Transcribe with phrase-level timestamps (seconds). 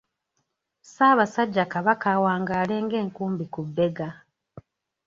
[0.83, 4.09] Ssaabasajja Kabaka Awangaale ng'Enkumbi ku bbega.